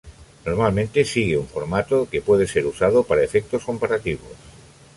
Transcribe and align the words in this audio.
Normalmente 0.47 1.05
sigue 1.05 1.37
un 1.37 1.47
formato 1.47 2.09
que 2.09 2.23
puede 2.23 2.47
ser 2.47 2.65
usado 2.65 3.03
para 3.03 3.21
efectos 3.21 3.63
comparativos. 3.63 4.33